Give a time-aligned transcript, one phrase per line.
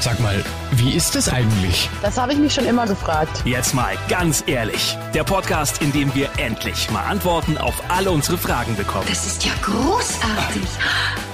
[0.00, 1.90] Sag mal, wie ist es eigentlich?
[2.02, 3.42] Das habe ich mich schon immer gefragt.
[3.44, 4.96] Jetzt mal ganz ehrlich.
[5.12, 9.06] Der Podcast, in dem wir endlich mal Antworten auf alle unsere Fragen bekommen.
[9.08, 10.68] Das ist ja großartig.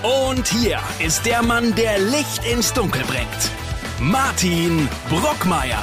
[0.02, 3.63] Und hier ist der Mann, der Licht ins Dunkel bringt.
[4.00, 5.78] Martin Brockmeier.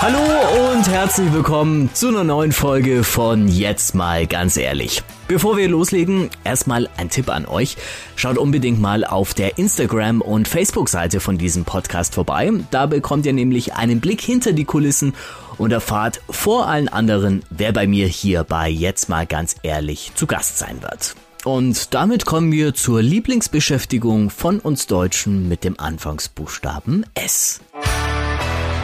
[0.00, 5.02] Hallo und herzlich willkommen zu einer neuen Folge von Jetzt mal ganz ehrlich.
[5.26, 7.76] Bevor wir loslegen, erstmal ein Tipp an euch.
[8.14, 12.50] Schaut unbedingt mal auf der Instagram- und Facebook-Seite von diesem Podcast vorbei.
[12.70, 15.12] Da bekommt ihr nämlich einen Blick hinter die Kulissen
[15.58, 20.28] und erfahrt vor allen anderen, wer bei mir hier bei Jetzt mal ganz ehrlich zu
[20.28, 21.16] Gast sein wird.
[21.44, 27.60] Und damit kommen wir zur Lieblingsbeschäftigung von uns Deutschen mit dem Anfangsbuchstaben S.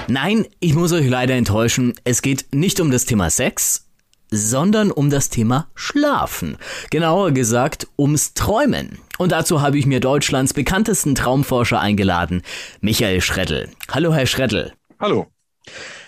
[0.08, 3.86] Nein, ich muss euch leider enttäuschen, es geht nicht um das Thema Sex,
[4.30, 6.56] sondern um das Thema Schlafen.
[6.90, 8.98] Genauer gesagt ums Träumen.
[9.18, 12.42] Und dazu habe ich mir Deutschlands bekanntesten Traumforscher eingeladen,
[12.80, 13.68] Michael Schreddel.
[13.88, 14.72] Hallo, Herr Schreddel.
[14.98, 15.28] Hallo.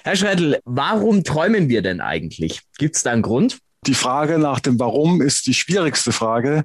[0.03, 2.63] Herr Schreddel, warum träumen wir denn eigentlich?
[2.79, 3.59] Gibt es da einen Grund?
[3.87, 6.65] Die Frage nach dem Warum ist die schwierigste Frage.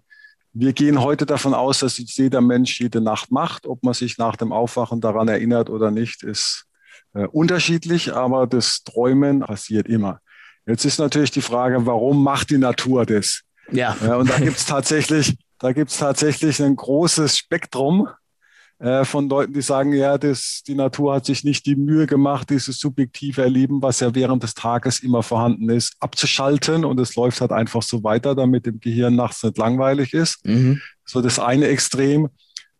[0.52, 3.66] Wir gehen heute davon aus, dass jeder Mensch jede Nacht macht.
[3.66, 6.66] Ob man sich nach dem Aufwachen daran erinnert oder nicht, ist
[7.14, 10.20] äh, unterschiedlich, aber das Träumen passiert immer.
[10.66, 13.42] Jetzt ist natürlich die Frage, warum macht die Natur das?
[13.72, 13.96] Ja.
[14.04, 18.12] ja und da gibt es tatsächlich, da gibt's tatsächlich ein großes Spektrum äh,
[19.04, 22.78] von Leuten, die sagen, ja, das, die Natur hat sich nicht die Mühe gemacht, dieses
[22.78, 27.54] subjektive Erleben, was ja während des Tages immer vorhanden ist, abzuschalten und es läuft halt
[27.54, 30.46] einfach so weiter, damit dem Gehirn nachts nicht langweilig ist.
[30.46, 30.82] Mhm.
[31.06, 32.28] So das eine Extrem.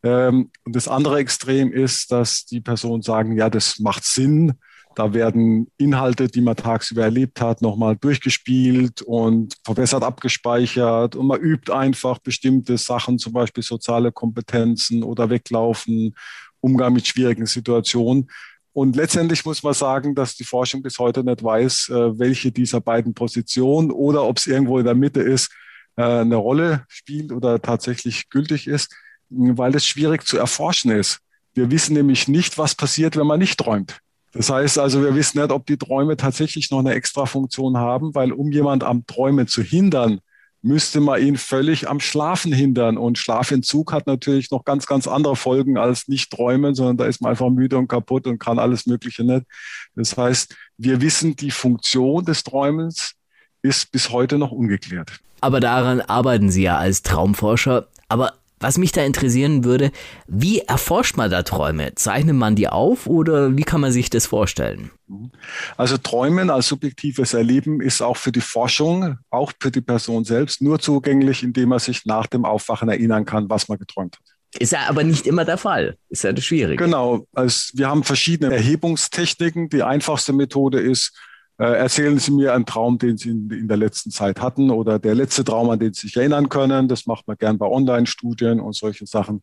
[0.04, 4.54] Ähm, und das andere Extrem ist, dass die Personen sagen, ja, das macht Sinn,
[4.96, 11.16] da werden Inhalte, die man tagsüber erlebt hat, nochmal durchgespielt und verbessert abgespeichert.
[11.16, 16.16] Und man übt einfach bestimmte Sachen, zum Beispiel soziale Kompetenzen oder Weglaufen,
[16.62, 18.30] Umgang mit schwierigen Situationen.
[18.72, 22.82] Und letztendlich muss man sagen, dass die Forschung bis heute nicht weiß, äh, welche dieser
[22.82, 25.52] beiden Positionen oder ob es irgendwo in der Mitte ist,
[25.96, 28.94] äh, eine Rolle spielt oder tatsächlich gültig ist,
[29.30, 31.20] weil es schwierig zu erforschen ist.
[31.54, 34.00] Wir wissen nämlich nicht, was passiert, wenn man nicht träumt.
[34.36, 38.14] Das heißt also, wir wissen nicht, ob die Träume tatsächlich noch eine extra Funktion haben,
[38.16, 40.20] weil um jemand am Träumen zu hindern,
[40.62, 42.98] müsste man ihn völlig am Schlafen hindern.
[42.98, 47.22] Und Schlafentzug hat natürlich noch ganz, ganz andere Folgen als nicht träumen, sondern da ist
[47.22, 49.46] man einfach müde und kaputt und kann alles Mögliche nicht.
[49.96, 53.14] Das heißt, wir wissen, die Funktion des Träumens
[53.62, 55.20] ist bis heute noch ungeklärt.
[55.40, 57.88] Aber daran arbeiten Sie ja als Traumforscher.
[58.10, 59.92] Aber was mich da interessieren würde,
[60.28, 61.94] wie erforscht man da Träume?
[61.96, 64.92] Zeichnet man die auf oder wie kann man sich das vorstellen?
[65.78, 70.62] Also Träumen als subjektives Erleben ist auch für die Forschung, auch für die Person selbst,
[70.62, 74.36] nur zugänglich, indem man sich nach dem Aufwachen erinnern kann, was man geträumt hat.
[74.58, 75.98] Ist ja aber nicht immer der Fall.
[76.10, 76.82] Ist ja das Schwierige.
[76.82, 77.28] Genau.
[77.34, 79.70] Also wir haben verschiedene Erhebungstechniken.
[79.70, 81.12] Die einfachste Methode ist,
[81.64, 85.16] erzählen Sie mir einen Traum, den Sie in, in, der letzten Zeit hatten oder der
[85.16, 86.88] letzte Traum, an den Sie sich erinnern können.
[86.88, 89.42] Das macht man gern bei Online-Studien und solche Sachen.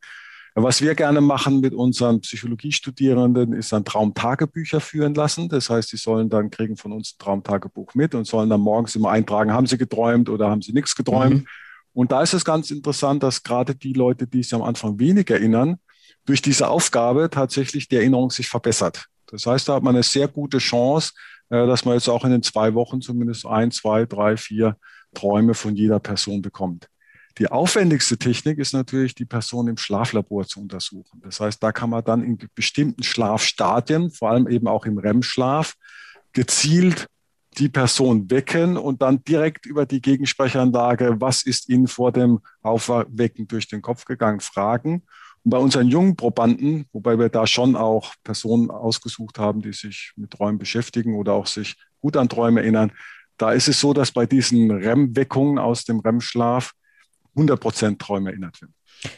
[0.55, 5.49] Was wir gerne machen mit unseren Psychologiestudierenden, ist ein Traumtagebücher führen lassen.
[5.49, 8.95] Das heißt, sie sollen dann kriegen von uns ein Traumtagebuch mit und sollen dann morgens
[8.95, 11.37] immer eintragen, haben sie geträumt oder haben sie nichts geträumt.
[11.37, 11.47] Mhm.
[11.95, 15.31] Und da ist es ganz interessant, dass gerade die Leute, die sich am Anfang wenig
[15.31, 15.79] erinnern,
[16.27, 19.07] durch diese Aufgabe tatsächlich die Erinnerung sich verbessert.
[19.27, 22.31] Das heißt, da hat man eine sehr gute Chance, äh, dass man jetzt auch in
[22.31, 24.77] den zwei Wochen zumindest ein, zwei, drei, vier
[25.13, 26.89] Träume von jeder Person bekommt.
[27.39, 31.21] Die aufwendigste Technik ist natürlich, die Person im Schlaflabor zu untersuchen.
[31.23, 35.75] Das heißt, da kann man dann in bestimmten Schlafstadien, vor allem eben auch im REM-Schlaf,
[36.33, 37.07] gezielt
[37.59, 43.47] die Person wecken und dann direkt über die Gegensprechanlage, was ist Ihnen vor dem Aufwecken
[43.47, 45.03] durch den Kopf gegangen, fragen
[45.45, 50.13] und bei unseren jungen Probanden, wobei wir da schon auch Personen ausgesucht haben, die sich
[50.17, 52.93] mit Träumen beschäftigen oder auch sich gut an Träume erinnern,
[53.39, 56.73] da ist es so, dass bei diesen REM-Weckungen aus dem REM-Schlaf
[57.35, 58.75] 100 Prozent Träume erinnert werden.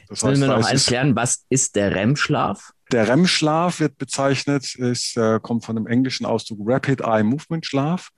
[0.09, 2.71] Das Sollen wir noch erklären, was ist der REM-Schlaf?
[2.91, 8.11] Der REM-Schlaf wird bezeichnet, es äh, kommt von dem englischen Ausdruck Rapid Eye Movement Schlaf.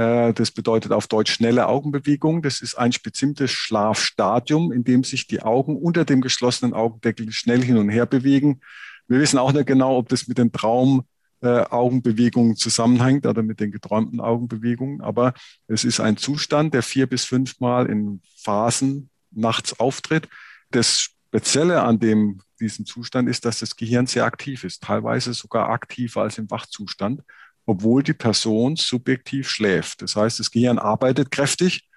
[0.00, 2.40] Äh, das bedeutet auf Deutsch schnelle Augenbewegung.
[2.40, 7.62] Das ist ein bestimmtes Schlafstadium, in dem sich die Augen unter dem geschlossenen Augendeckel schnell
[7.62, 8.62] hin und her bewegen.
[9.08, 13.72] Wir wissen auch nicht genau, ob das mit den Traumaugenbewegungen äh, zusammenhängt oder mit den
[13.72, 15.02] geträumten Augenbewegungen.
[15.02, 15.34] Aber
[15.66, 20.28] es ist ein Zustand, der vier bis fünfmal in Phasen nachts auftritt.
[20.70, 25.68] Das Spezielle an dem, diesem Zustand ist, dass das Gehirn sehr aktiv ist, teilweise sogar
[25.68, 27.20] aktiver als im Wachzustand
[27.66, 30.02] obwohl die Person subjektiv schläft.
[30.02, 31.88] Das heißt, das Gehirn arbeitet kräftig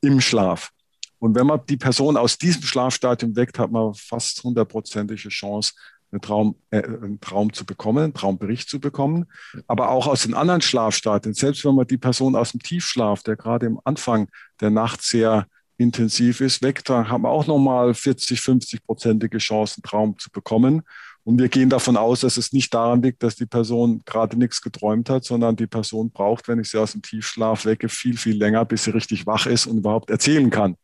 [0.00, 0.70] im Schlaf.
[1.18, 5.72] Und wenn man die Person aus diesem Schlafstadium weckt, hat man fast hundertprozentige Chance,
[6.12, 9.26] einen Traum, äh, einen Traum zu bekommen, einen Traumbericht zu bekommen,
[9.66, 11.34] aber auch aus den anderen Schlafstadien.
[11.34, 14.28] Selbst wenn man die Person aus dem Tiefschlaf, der gerade im Anfang
[14.60, 15.46] der Nacht sehr
[15.78, 20.82] intensiv ist, weckt, dann haben wir auch nochmal 40, 50 prozentige Chancen, Traum zu bekommen.
[21.26, 24.62] Und wir gehen davon aus, dass es nicht daran liegt, dass die Person gerade nichts
[24.62, 28.36] geträumt hat, sondern die Person braucht, wenn ich sie aus dem Tiefschlaf wecke, viel, viel
[28.36, 30.76] länger, bis sie richtig wach ist und überhaupt erzählen kann.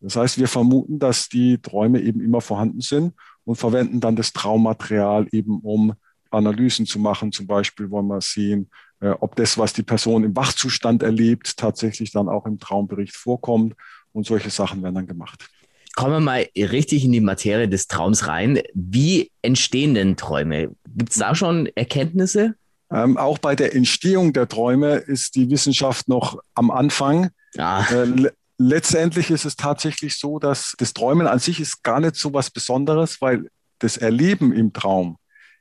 [0.00, 3.12] Das heißt, wir vermuten, dass die Träume eben immer vorhanden sind
[3.44, 5.92] und verwenden dann das Traummaterial eben, um
[6.30, 7.30] Analysen zu machen.
[7.30, 8.70] Zum Beispiel wollen wir sehen,
[9.00, 13.74] äh, ob das, was die Person im Wachzustand erlebt, tatsächlich dann auch im Traumbericht vorkommt.
[14.12, 15.50] Und solche Sachen werden dann gemacht.
[15.96, 18.60] Kommen wir mal richtig in die Materie des Traums rein.
[18.74, 20.76] Wie entstehen denn Träume?
[20.94, 22.54] Gibt es da schon Erkenntnisse?
[22.92, 27.30] Ähm, auch bei der Entstehung der Träume ist die Wissenschaft noch am Anfang.
[27.56, 27.82] Ah.
[27.90, 32.34] Äh, letztendlich ist es tatsächlich so, dass das Träumen an sich ist gar nicht so
[32.34, 33.48] was Besonderes, weil
[33.78, 35.16] das Erleben im Traum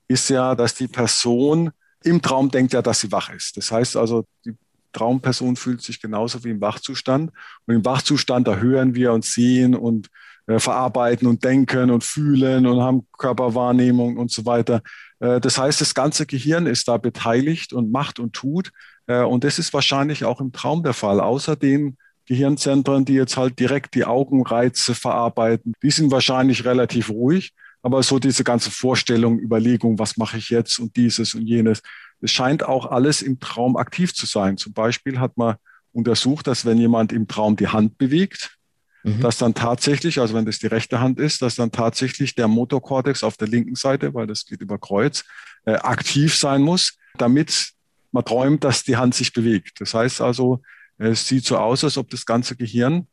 [0.10, 1.72] ist ja, dass die Person
[2.04, 3.56] im Traum denkt ja, dass sie wach ist.
[3.56, 4.54] Das heißt also, die
[4.96, 7.32] Traumperson fühlt sich genauso wie im Wachzustand.
[7.66, 10.08] Und im Wachzustand, da hören wir und sehen und
[10.48, 14.82] äh, verarbeiten und denken und fühlen und haben Körperwahrnehmung und so weiter.
[15.20, 18.72] Äh, das heißt, das ganze Gehirn ist da beteiligt und macht und tut.
[19.08, 21.20] Äh, und das ist wahrscheinlich auch im Traum der Fall.
[21.20, 21.98] Außer den
[22.28, 27.54] Gehirnzentren, die jetzt halt direkt die Augenreize verarbeiten, die sind wahrscheinlich relativ ruhig.
[27.82, 31.84] Aber so diese ganze Vorstellung, Überlegung, was mache ich jetzt und dieses und jenes,
[32.22, 34.58] es scheint auch alles im Traum aktiv zu sein.
[34.58, 35.56] Zum Beispiel hat man
[35.92, 38.58] untersucht, dass wenn jemand im Traum die Hand bewegt,
[39.04, 39.22] mhm.
[39.22, 43.24] dass dann tatsächlich, also wenn das die rechte Hand ist, dass dann tatsächlich der Motorkortex
[43.24, 45.24] auf der linken Seite, weil das geht über Kreuz,
[45.66, 47.72] äh, aktiv sein muss, damit
[48.12, 49.80] man träumt, dass die Hand sich bewegt.
[49.80, 50.62] Das heißt also,
[50.98, 53.08] es sieht so aus, als ob das ganze Gehirn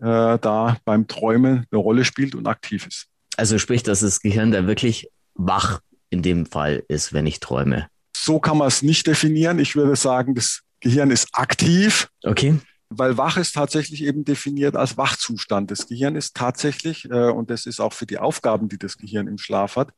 [0.00, 3.06] äh, da beim Träumen eine Rolle spielt und aktiv ist.
[3.36, 5.80] Also sprich, dass das Gehirn da wirklich wach
[6.10, 7.88] in dem Fall ist, wenn ich träume.
[8.16, 9.58] So kann man es nicht definieren.
[9.58, 12.08] Ich würde sagen, das Gehirn ist aktiv.
[12.24, 12.58] Okay
[12.90, 15.70] weil wach ist tatsächlich eben definiert als Wachzustand.
[15.70, 19.26] Das Gehirn ist tatsächlich, äh, und das ist auch für die Aufgaben, die das Gehirn
[19.26, 19.90] im Schlaf hat,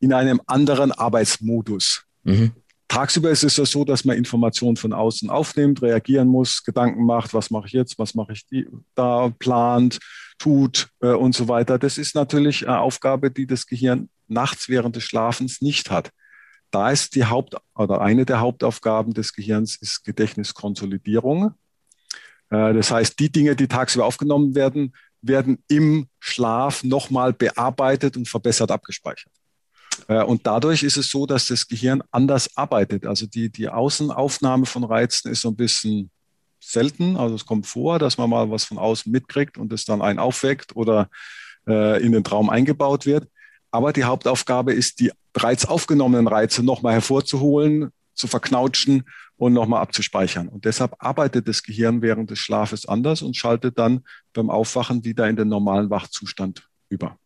[0.00, 2.04] in einem anderen Arbeitsmodus.
[2.24, 2.52] Mhm.
[2.88, 7.32] Tagsüber ist es ja so, dass man Informationen von außen aufnimmt, reagieren muss, Gedanken macht,
[7.32, 8.44] was mache ich jetzt, was mache ich
[8.94, 9.98] da, plant,
[10.38, 11.78] tut äh, und so weiter.
[11.78, 16.10] Das ist natürlich eine Aufgabe, die das Gehirn nachts während des Schlafens nicht hat.
[16.74, 21.54] Da ist die Haupt- oder eine der Hauptaufgaben des Gehirns ist Gedächtniskonsolidierung.
[22.50, 24.92] Äh, das heißt, die Dinge, die tagsüber aufgenommen werden,
[25.22, 29.30] werden im Schlaf nochmal bearbeitet und verbessert abgespeichert.
[30.08, 33.06] Äh, und dadurch ist es so, dass das Gehirn anders arbeitet.
[33.06, 36.10] Also die, die Außenaufnahme von Reizen ist so ein bisschen
[36.58, 37.16] selten.
[37.16, 40.18] Also es kommt vor, dass man mal was von außen mitkriegt und es dann einen
[40.18, 41.08] aufweckt oder
[41.68, 43.28] äh, in den Traum eingebaut wird.
[43.74, 49.02] Aber die Hauptaufgabe ist, die bereits aufgenommenen Reize nochmal hervorzuholen, zu verknautschen
[49.36, 50.46] und nochmal abzuspeichern.
[50.46, 55.28] Und deshalb arbeitet das Gehirn während des Schlafes anders und schaltet dann beim Aufwachen wieder
[55.28, 57.18] in den normalen Wachzustand über.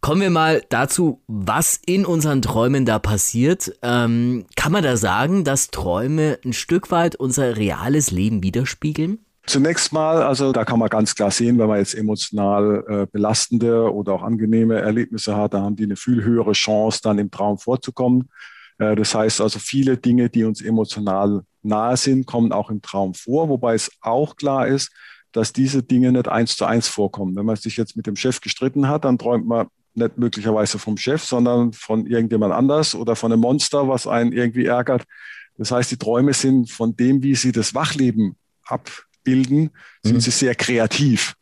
[0.00, 3.76] Kommen wir mal dazu, was in unseren Träumen da passiert.
[3.82, 9.25] Ähm, kann man da sagen, dass Träume ein Stück weit unser reales Leben widerspiegeln?
[9.46, 13.92] Zunächst mal, also da kann man ganz klar sehen, wenn man jetzt emotional äh, belastende
[13.92, 17.56] oder auch angenehme Erlebnisse hat, da haben die eine viel höhere Chance, dann im Traum
[17.56, 18.28] vorzukommen.
[18.78, 23.14] Äh, das heißt also, viele Dinge, die uns emotional nahe sind, kommen auch im Traum
[23.14, 24.90] vor, wobei es auch klar ist,
[25.30, 27.36] dass diese Dinge nicht eins zu eins vorkommen.
[27.36, 30.96] Wenn man sich jetzt mit dem Chef gestritten hat, dann träumt man nicht möglicherweise vom
[30.96, 35.04] Chef, sondern von irgendjemand anders oder von einem Monster, was einen irgendwie ärgert.
[35.56, 38.36] Das heißt, die Träume sind von dem, wie sie das Wachleben
[39.26, 39.70] abbilden,
[40.02, 40.20] sind mhm.
[40.20, 41.34] sie sehr kreativ.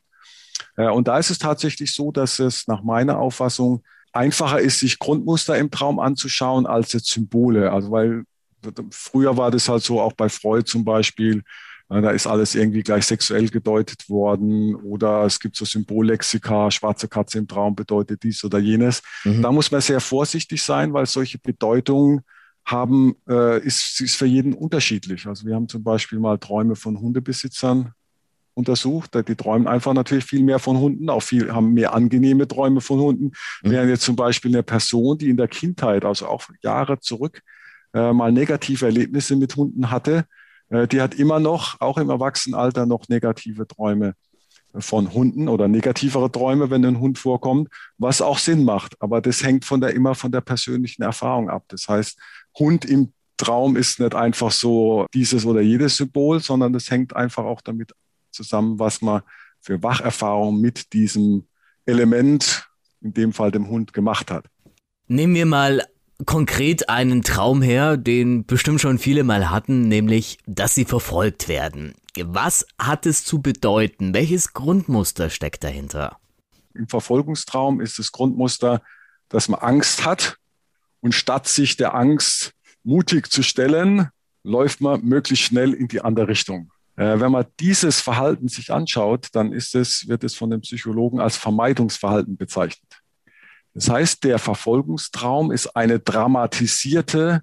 [0.76, 4.98] Äh, und da ist es tatsächlich so, dass es nach meiner Auffassung einfacher ist, sich
[4.98, 7.72] Grundmuster im Traum anzuschauen als jetzt Symbole.
[7.72, 8.24] Also weil
[8.90, 11.42] früher war das halt so, auch bei Freud zum Beispiel,
[11.90, 17.08] äh, da ist alles irgendwie gleich sexuell gedeutet worden oder es gibt so Symbollexika, schwarze
[17.08, 19.02] Katze im Traum bedeutet dies oder jenes.
[19.24, 19.42] Mhm.
[19.42, 22.22] Da muss man sehr vorsichtig sein, weil solche Bedeutungen
[22.64, 25.26] haben, äh, ist, ist für jeden unterschiedlich.
[25.26, 27.92] Also wir haben zum Beispiel mal Träume von Hundebesitzern
[28.54, 29.14] untersucht.
[29.28, 33.00] Die träumen einfach natürlich viel mehr von Hunden, auch viel, haben mehr angenehme Träume von
[33.00, 33.24] Hunden.
[33.62, 33.70] Mhm.
[33.70, 37.42] Während jetzt zum Beispiel eine Person, die in der Kindheit, also auch Jahre zurück,
[37.92, 40.24] äh, mal negative Erlebnisse mit Hunden hatte,
[40.70, 44.14] äh, die hat immer noch, auch im Erwachsenenalter, noch negative Träume
[44.78, 49.00] von Hunden oder negativere Träume, wenn ein Hund vorkommt, was auch Sinn macht.
[49.00, 51.64] Aber das hängt von der, immer von der persönlichen Erfahrung ab.
[51.68, 52.18] Das heißt,
[52.58, 57.44] Hund im Traum ist nicht einfach so dieses oder jedes Symbol, sondern das hängt einfach
[57.44, 57.92] auch damit
[58.30, 59.22] zusammen, was man
[59.60, 61.46] für Wacherfahrung mit diesem
[61.86, 62.68] Element,
[63.00, 64.46] in dem Fall dem Hund, gemacht hat.
[65.06, 65.82] Nehmen wir mal
[66.26, 71.94] konkret einen Traum her, den bestimmt schon viele mal hatten, nämlich, dass sie verfolgt werden.
[72.22, 74.14] Was hat es zu bedeuten?
[74.14, 76.18] Welches Grundmuster steckt dahinter?
[76.74, 78.82] Im Verfolgungstraum ist das Grundmuster,
[79.28, 80.36] dass man Angst hat
[81.00, 82.52] und statt sich der Angst
[82.82, 84.10] mutig zu stellen,
[84.44, 86.70] läuft man möglichst schnell in die andere Richtung.
[86.96, 91.20] Äh, wenn man dieses Verhalten sich anschaut, dann ist es, wird es von den Psychologen
[91.20, 93.00] als Vermeidungsverhalten bezeichnet.
[93.72, 97.42] Das heißt, der Verfolgungstraum ist eine dramatisierte,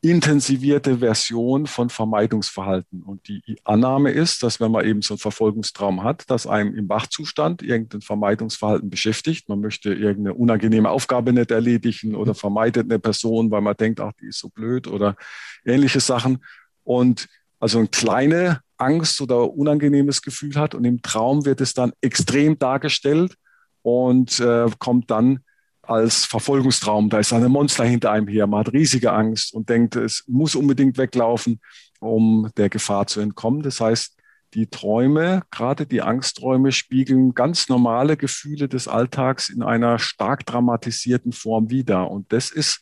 [0.00, 3.02] intensivierte Version von Vermeidungsverhalten.
[3.02, 6.88] Und die Annahme ist, dass wenn man eben so einen Verfolgungstraum hat, dass einem im
[6.88, 9.48] Wachzustand irgendein Vermeidungsverhalten beschäftigt.
[9.48, 14.12] Man möchte irgendeine unangenehme Aufgabe nicht erledigen oder vermeidet eine Person, weil man denkt, ach,
[14.20, 15.16] die ist so blöd oder
[15.64, 16.44] ähnliche Sachen.
[16.84, 17.26] Und
[17.58, 20.76] also eine kleine Angst oder unangenehmes Gefühl hat.
[20.76, 23.34] Und im Traum wird es dann extrem dargestellt
[23.82, 25.40] und äh, kommt dann
[25.88, 27.08] als Verfolgungstraum.
[27.08, 28.46] Da ist ein Monster hinter einem her.
[28.46, 31.60] Man hat riesige Angst und denkt, es muss unbedingt weglaufen,
[32.00, 33.62] um der Gefahr zu entkommen.
[33.62, 34.16] Das heißt,
[34.54, 41.32] die Träume, gerade die Angstträume, spiegeln ganz normale Gefühle des Alltags in einer stark dramatisierten
[41.32, 42.10] Form wider.
[42.10, 42.80] Und das ist,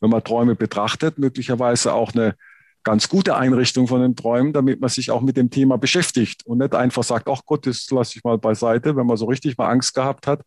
[0.00, 2.34] wenn man Träume betrachtet, möglicherweise auch eine
[2.82, 6.58] ganz gute Einrichtung von den Träumen, damit man sich auch mit dem Thema beschäftigt und
[6.58, 8.96] nicht einfach sagt, ach Gott, das lasse ich mal beiseite.
[8.96, 10.42] Wenn man so richtig mal Angst gehabt hat,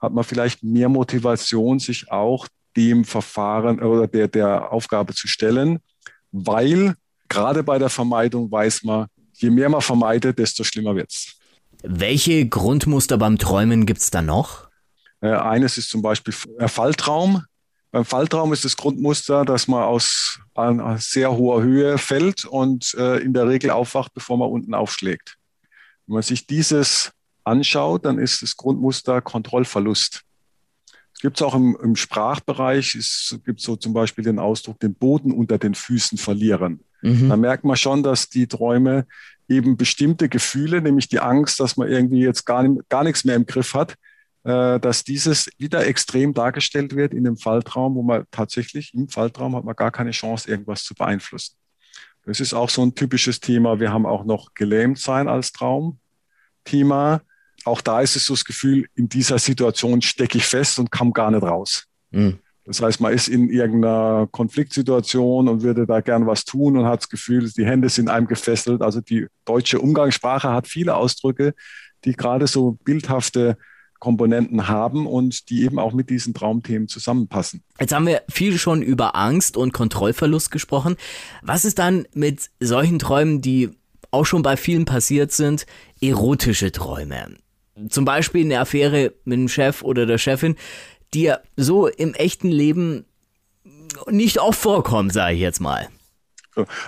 [0.00, 5.80] hat man vielleicht mehr Motivation, sich auch dem Verfahren oder der, der Aufgabe zu stellen,
[6.32, 6.94] weil
[7.28, 11.36] gerade bei der Vermeidung weiß man, je mehr man vermeidet, desto schlimmer wird's.
[11.82, 14.68] Welche Grundmuster beim Träumen gibt's da noch?
[15.20, 17.44] Äh, eines ist zum Beispiel Falltraum.
[17.90, 23.16] Beim Falltraum ist das Grundmuster, dass man aus einer sehr hoher Höhe fällt und äh,
[23.18, 25.36] in der Regel aufwacht, bevor man unten aufschlägt.
[26.06, 27.12] Wenn man sich dieses
[27.44, 30.22] anschaut, dann ist das Grundmuster Kontrollverlust.
[31.14, 34.94] Es gibt es auch im, im, Sprachbereich, es gibt so zum Beispiel den Ausdruck, den
[34.94, 36.80] Boden unter den Füßen verlieren.
[37.02, 37.28] Mhm.
[37.28, 39.06] Da merkt man schon, dass die Träume
[39.48, 43.46] eben bestimmte Gefühle, nämlich die Angst, dass man irgendwie jetzt gar, gar nichts mehr im
[43.46, 43.96] Griff hat,
[44.44, 49.56] äh, dass dieses wieder extrem dargestellt wird in dem Falltraum, wo man tatsächlich im Falltraum
[49.56, 51.56] hat man gar keine Chance, irgendwas zu beeinflussen.
[52.24, 53.80] Das ist auch so ein typisches Thema.
[53.80, 57.22] Wir haben auch noch gelähmt sein als Traumthema.
[57.64, 61.12] Auch da ist es so das Gefühl, in dieser Situation stecke ich fest und kam
[61.12, 61.86] gar nicht raus.
[62.10, 62.38] Mhm.
[62.64, 67.00] Das heißt, man ist in irgendeiner Konfliktsituation und würde da gern was tun und hat
[67.00, 68.82] das Gefühl, die Hände sind einem gefesselt.
[68.82, 71.54] Also die deutsche Umgangssprache hat viele Ausdrücke,
[72.04, 73.56] die gerade so bildhafte
[73.98, 77.62] Komponenten haben und die eben auch mit diesen Traumthemen zusammenpassen.
[77.78, 80.96] Jetzt haben wir viel schon über Angst und Kontrollverlust gesprochen.
[81.42, 83.70] Was ist dann mit solchen Träumen, die
[84.10, 85.66] auch schon bei vielen passiert sind,
[86.00, 87.36] erotische Träume?
[87.88, 90.56] Zum Beispiel eine Affäre mit dem Chef oder der Chefin,
[91.14, 93.04] die ja so im echten Leben
[94.08, 95.88] nicht oft vorkommen, sage ich jetzt mal.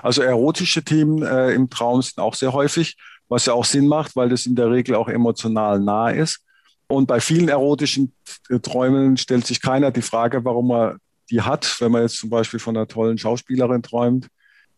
[0.02, 2.96] Also erotische Themen äh, im Traum sind auch sehr häufig,
[3.28, 6.40] was ja auch Sinn macht, weil das in der Regel auch emotional nah ist.
[6.88, 8.12] Und bei vielen erotischen
[8.50, 10.98] äh, Träumen stellt sich keiner die Frage, warum man
[11.30, 11.76] die hat.
[11.80, 14.28] Wenn man jetzt zum Beispiel von einer tollen Schauspielerin träumt,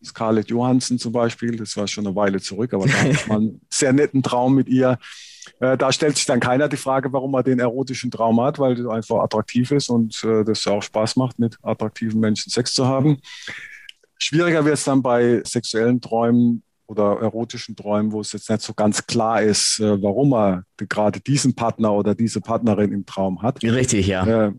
[0.03, 3.61] Scarlett Johansson zum Beispiel, das war schon eine Weile zurück, aber da hatte man einen
[3.69, 4.97] sehr netten Traum mit ihr.
[5.59, 8.75] Äh, da stellt sich dann keiner die Frage, warum man den erotischen Traum hat, weil
[8.75, 12.85] das einfach attraktiv ist und äh, das auch Spaß macht, mit attraktiven Menschen Sex zu
[12.87, 13.17] haben.
[14.17, 18.73] Schwieriger wird es dann bei sexuellen Träumen, oder erotischen Träumen, wo es jetzt nicht so
[18.73, 23.63] ganz klar ist, äh, warum er gerade diesen Partner oder diese Partnerin im Traum hat.
[23.63, 24.47] Richtig, ja.
[24.47, 24.53] Äh,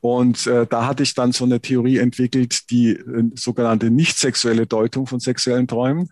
[0.00, 4.66] und äh, da hatte ich dann so eine Theorie entwickelt, die äh, sogenannte nicht sexuelle
[4.66, 6.08] Deutung von sexuellen Träumen.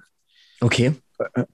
[0.61, 0.93] Okay.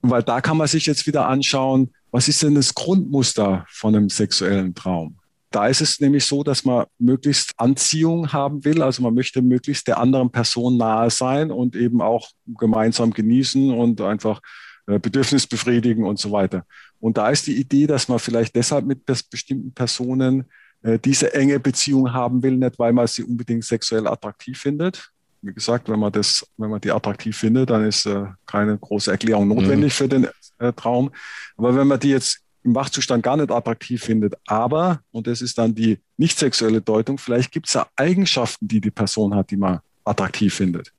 [0.02, 4.08] Weil da kann man sich jetzt wieder anschauen, was ist denn das Grundmuster von einem
[4.08, 5.18] sexuellen Traum?
[5.50, 8.82] Da ist es nämlich so, dass man möglichst Anziehung haben will.
[8.82, 14.00] Also man möchte möglichst der anderen Person nahe sein und eben auch gemeinsam genießen und
[14.00, 14.40] einfach
[14.87, 16.64] äh, Bedürfnis befriedigen und so weiter.
[17.00, 20.44] Und da ist die Idee, dass man vielleicht deshalb mit bestimmten Personen
[20.82, 25.11] äh, diese enge Beziehung haben will, nicht weil man sie unbedingt sexuell attraktiv findet.
[25.47, 29.11] Wie gesagt, wenn man das, wenn man die attraktiv findet, dann ist äh, keine große
[29.11, 29.97] Erklärung notwendig mhm.
[29.97, 30.29] für den
[30.75, 31.11] Traum.
[31.57, 34.35] Aber wenn man die jetzt im Wachzustand gar nicht attraktiv findet.
[34.47, 38.81] Aber, und das ist dann die nicht sexuelle Deutung, vielleicht gibt es ja Eigenschaften, die
[38.81, 40.93] die Person hat, die man attraktiv findet.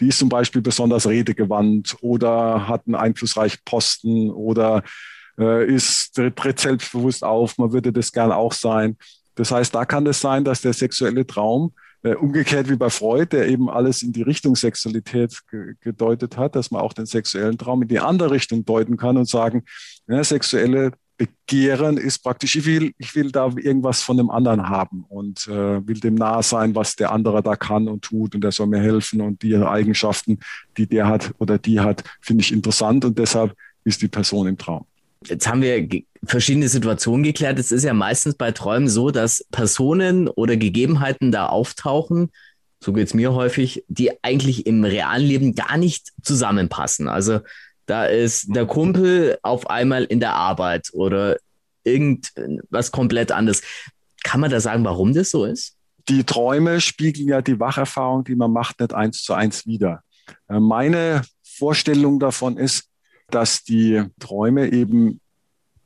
[0.00, 4.82] Die ist zum Beispiel besonders redegewandt oder hat einen einflussreichen Posten oder
[5.38, 8.96] äh, ist, tritt selbstbewusst auf, man würde das gern auch sein.
[9.36, 13.28] Das heißt, da kann es sein, dass der sexuelle Traum äh, umgekehrt wie bei Freud,
[13.32, 17.56] der eben alles in die Richtung Sexualität ge gedeutet hat, dass man auch den sexuellen
[17.56, 19.64] Traum in die andere Richtung deuten kann und sagen,
[20.06, 25.04] ja, sexuelle Begehren ist praktisch, ich will, ich will da irgendwas von dem anderen haben
[25.08, 28.50] und äh, will dem nahe sein, was der andere da kann und tut und der
[28.50, 30.40] soll mir helfen und die Eigenschaften,
[30.76, 34.58] die der hat oder die hat, finde ich interessant und deshalb ist die Person im
[34.58, 34.86] Traum.
[35.26, 35.88] Jetzt haben wir
[36.24, 37.58] verschiedene Situationen geklärt.
[37.58, 42.30] Es ist ja meistens bei Träumen so, dass Personen oder Gegebenheiten da auftauchen,
[42.84, 47.08] so geht es mir häufig, die eigentlich im realen Leben gar nicht zusammenpassen.
[47.08, 47.40] Also
[47.86, 51.38] da ist der Kumpel auf einmal in der Arbeit oder
[51.84, 53.62] irgendwas komplett anderes.
[54.22, 55.76] Kann man da sagen, warum das so ist?
[56.08, 60.02] Die Träume spiegeln ja die Wacherfahrung, die man macht, nicht eins zu eins wieder.
[60.48, 62.84] Äh, meine Vorstellung davon ist,
[63.28, 65.20] dass die Träume eben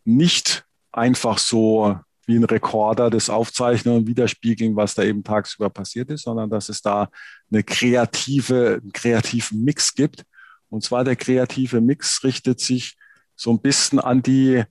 [0.04, 6.10] nicht einfach so wie ein Rekorder das aufzeichnen und widerspiegeln, was da eben tagsüber passiert
[6.10, 7.08] ist, sondern dass es da
[7.50, 10.24] eine kreative, einen kreativen Mix gibt
[10.70, 12.96] und zwar der kreative Mix richtet sich
[13.34, 14.64] so ein bisschen an die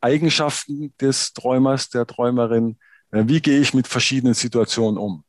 [0.00, 2.78] Eigenschaften des Träumers, der Träumerin.
[3.10, 5.24] Wie gehe ich mit verschiedenen Situationen um?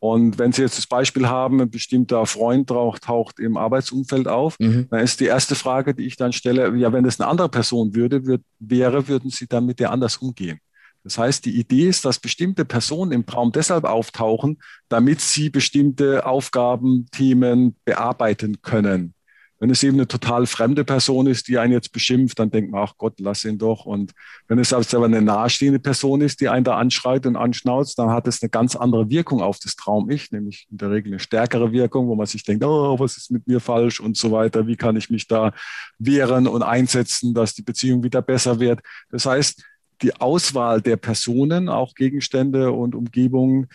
[0.00, 4.88] Und wenn Sie jetzt das Beispiel haben, ein bestimmter Freund taucht im Arbeitsumfeld auf, mhm.
[4.90, 7.94] dann ist die erste Frage, die ich dann stelle, ja, wenn es eine andere Person
[7.94, 10.58] würde, würd, wäre, würden Sie dann mit der anders umgehen?
[11.04, 16.26] Das heißt, die Idee ist, dass bestimmte Personen im Traum deshalb auftauchen, damit sie bestimmte
[16.26, 19.14] Aufgaben, Themen bearbeiten können.
[19.60, 22.82] Wenn es eben eine total fremde Person ist, die einen jetzt beschimpft, dann denkt man,
[22.82, 23.84] ach Gott, lass ihn doch.
[23.84, 24.12] Und
[24.48, 28.26] wenn es aber eine nahestehende Person ist, die einen da anschreit und anschnauzt, dann hat
[28.26, 32.08] es eine ganz andere Wirkung auf das Traum-Ich, nämlich in der Regel eine stärkere Wirkung,
[32.08, 34.66] wo man sich denkt, oh, was ist mit mir falsch und so weiter.
[34.66, 35.52] Wie kann ich mich da
[35.98, 38.80] wehren und einsetzen, dass die Beziehung wieder besser wird?
[39.10, 39.62] Das heißt,
[40.00, 43.68] die Auswahl der Personen, auch Gegenstände und Umgebungen,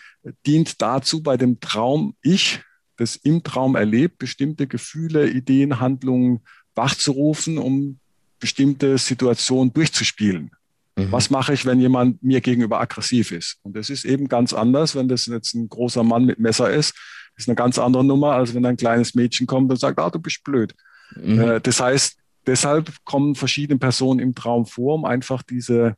[0.44, 2.60] dient dazu, bei dem Traum-Ich
[2.96, 6.40] das im Traum erlebt, bestimmte Gefühle, Ideen, Handlungen
[6.74, 7.98] wachzurufen, um
[8.38, 10.50] bestimmte Situationen durchzuspielen.
[10.96, 11.12] Mhm.
[11.12, 13.58] Was mache ich, wenn jemand mir gegenüber aggressiv ist?
[13.62, 16.94] Und das ist eben ganz anders, wenn das jetzt ein großer Mann mit Messer ist,
[17.34, 20.08] das ist eine ganz andere Nummer, als wenn ein kleines Mädchen kommt und sagt, ah,
[20.08, 20.74] du bist blöd.
[21.16, 21.40] Mhm.
[21.40, 22.16] Äh, das heißt,
[22.46, 25.96] deshalb kommen verschiedene Personen im Traum vor, um einfach diese,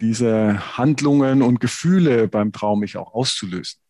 [0.00, 3.80] diese Handlungen und Gefühle beim Traum mich auch auszulösen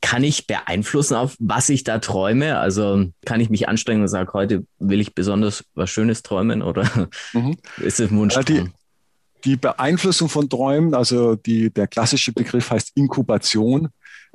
[0.00, 2.58] kann ich beeinflussen, auf was ich da träume?
[2.58, 7.10] Also kann ich mich anstrengen und sagen, heute will ich besonders was Schönes träumen oder
[7.32, 7.56] mhm.
[7.78, 8.34] ist es Wunsch?
[8.46, 8.64] Die,
[9.44, 13.88] die, Beeinflussung von Träumen, also die, der klassische Begriff heißt Inkubation,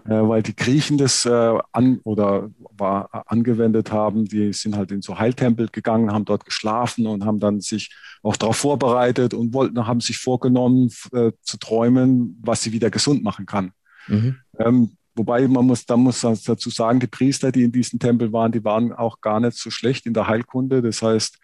[0.05, 4.25] äh, weil die Griechen das äh, an oder war, äh, angewendet haben.
[4.25, 8.35] Die sind halt in so Heiltempel gegangen, haben dort geschlafen und haben dann sich auch
[8.35, 13.45] darauf vorbereitet und wollten, haben sich vorgenommen äh, zu träumen, was sie wieder gesund machen
[13.45, 13.71] kann.
[14.07, 14.37] Mhm.
[14.59, 18.33] Ähm, Wobei man muss, da muss man dazu sagen, die Priester, die in diesem Tempel
[18.33, 20.81] waren, die waren auch gar nicht so schlecht in der Heilkunde.
[20.81, 21.39] Das heißt,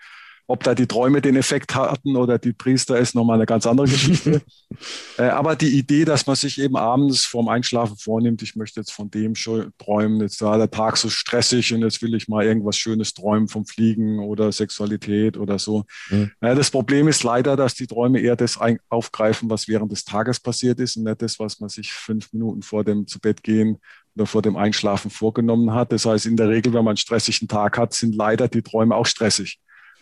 [0.51, 3.87] ob da die Träume den Effekt hatten oder die Priester ist nochmal eine ganz andere
[3.87, 4.41] Geschichte.
[5.17, 8.91] äh, aber die Idee, dass man sich eben abends vorm Einschlafen vornimmt, ich möchte jetzt
[8.91, 12.43] von dem schon träumen, jetzt war der Tag so stressig und jetzt will ich mal
[12.43, 15.85] irgendwas Schönes träumen vom Fliegen oder Sexualität oder so.
[16.09, 16.31] Mhm.
[16.41, 18.59] Äh, das Problem ist leider, dass die Träume eher das
[18.89, 22.61] aufgreifen, was während des Tages passiert ist und nicht das, was man sich fünf Minuten
[22.61, 23.77] vor dem zu Bett gehen
[24.15, 25.91] oder vor dem Einschlafen vorgenommen hat.
[25.91, 28.95] Das heißt, in der Regel, wenn man einen stressigen Tag hat, sind leider die Träume
[28.95, 29.59] auch stressig.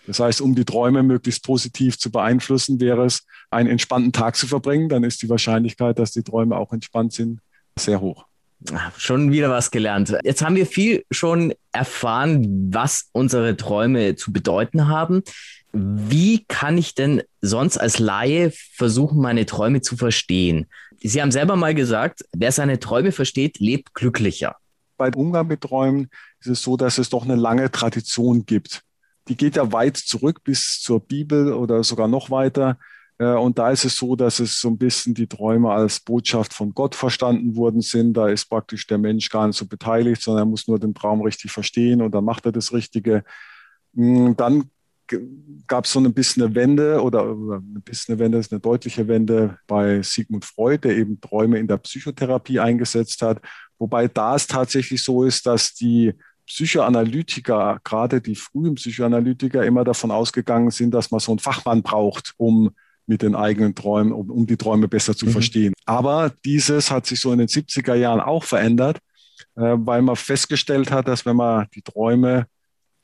[0.09, 4.47] Das heißt, um die Träume möglichst positiv zu beeinflussen, wäre es, einen entspannten Tag zu
[4.47, 4.89] verbringen.
[4.89, 7.41] Dann ist die Wahrscheinlichkeit, dass die Träume auch entspannt sind,
[7.77, 8.25] sehr hoch.
[8.97, 10.17] Schon wieder was gelernt.
[10.23, 15.21] Jetzt haben wir viel schon erfahren, was unsere Träume zu bedeuten haben.
[15.73, 20.65] Wie kann ich denn sonst als Laie versuchen, meine Träume zu verstehen?
[21.03, 24.55] Sie haben selber mal gesagt, wer seine Träume versteht, lebt glücklicher.
[24.97, 28.83] Bei Umgang mit Träumen ist es so, dass es doch eine lange Tradition gibt
[29.29, 32.77] die geht ja weit zurück bis zur Bibel oder sogar noch weiter.
[33.19, 36.53] Äh, und da ist es so, dass es so ein bisschen die Träume als Botschaft
[36.53, 38.13] von Gott verstanden worden sind.
[38.15, 41.21] Da ist praktisch der Mensch gar nicht so beteiligt, sondern er muss nur den Traum
[41.21, 43.23] richtig verstehen und dann macht er das Richtige.
[43.93, 44.69] Mm, dann
[45.67, 49.07] gab es so ein bisschen eine Wende oder ein bisschen eine Wende ist eine deutliche
[49.07, 53.41] Wende bei Sigmund Freud, der eben Träume in der Psychotherapie eingesetzt hat.
[53.79, 56.13] Wobei da es tatsächlich so ist, dass die
[56.49, 62.33] Psychoanalytiker, gerade die frühen Psychoanalytiker, immer davon ausgegangen sind, dass man so einen Fachmann braucht,
[62.37, 62.71] um
[63.05, 65.31] mit den eigenen Träumen, um, um die Träume besser zu mhm.
[65.31, 65.73] verstehen.
[65.85, 68.97] Aber dieses hat sich so in den 70er Jahren auch verändert,
[69.55, 72.47] äh, weil man festgestellt hat, dass wenn man die Träume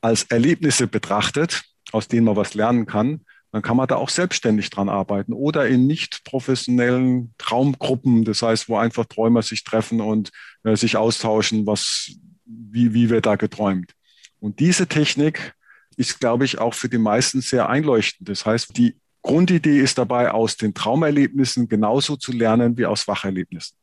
[0.00, 3.20] als Erlebnisse betrachtet, aus denen man was lernen kann,
[3.52, 8.68] dann kann man da auch selbstständig dran arbeiten oder in nicht professionellen Traumgruppen, das heißt,
[8.68, 10.30] wo einfach Träumer sich treffen und
[10.64, 12.10] äh, sich austauschen, was
[12.46, 13.92] wie, wie wird da geträumt.
[14.40, 15.54] Und diese Technik
[15.96, 18.28] ist, glaube ich, auch für die meisten sehr einleuchtend.
[18.28, 23.76] Das heißt, die Grundidee ist dabei, aus den Traumerlebnissen genauso zu lernen wie aus Wacherlebnissen.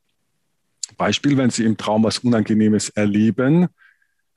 [0.98, 3.68] Beispiel, wenn Sie im Traum was Unangenehmes erleben,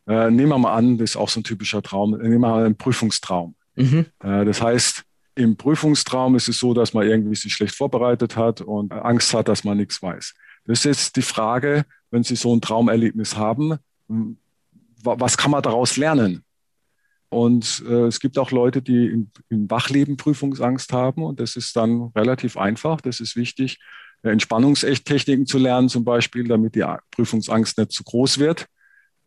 [0.06, 2.64] äh, nehmen wir mal an, das ist auch so ein typischer Traum, nehmen wir mal
[2.64, 3.54] einen Prüfungstraum.
[3.74, 4.06] Mhm.
[4.20, 8.62] Äh, das heißt, im Prüfungstraum ist es so, dass man irgendwie sich schlecht vorbereitet hat
[8.62, 10.34] und Angst hat, dass man nichts weiß.
[10.64, 15.96] Das ist jetzt die Frage, wenn Sie so ein Traumerlebnis haben, was kann man daraus
[15.96, 16.42] lernen?
[17.28, 21.74] Und äh, es gibt auch Leute, die im, im Wachleben Prüfungsangst haben und das ist
[21.76, 23.00] dann relativ einfach.
[23.00, 23.78] Das ist wichtig,
[24.22, 28.66] Entspannungstechniken zu lernen zum Beispiel, damit die Prüfungsangst nicht zu groß wird.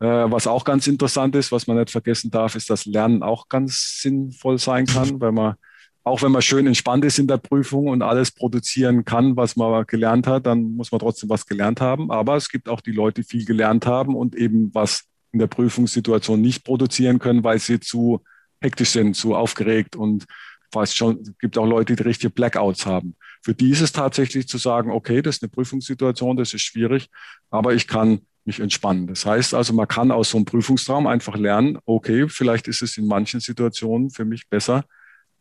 [0.00, 3.48] Äh, was auch ganz interessant ist, was man nicht vergessen darf, ist, dass Lernen auch
[3.48, 5.54] ganz sinnvoll sein kann, weil man
[6.02, 9.86] auch wenn man schön entspannt ist in der Prüfung und alles produzieren kann, was man
[9.86, 12.10] gelernt hat, dann muss man trotzdem was gelernt haben.
[12.10, 15.46] Aber es gibt auch die Leute, die viel gelernt haben und eben was in der
[15.46, 18.22] Prüfungssituation nicht produzieren können, weil sie zu
[18.60, 20.24] hektisch sind, zu aufgeregt und
[20.72, 23.16] fast schon, es gibt auch Leute, die richtige Blackouts haben.
[23.42, 27.08] Für die ist es tatsächlich zu sagen, okay, das ist eine Prüfungssituation, das ist schwierig,
[27.50, 29.06] aber ich kann mich entspannen.
[29.06, 32.96] Das heißt also, man kann aus so einem Prüfungstraum einfach lernen, okay, vielleicht ist es
[32.96, 34.84] in manchen Situationen für mich besser,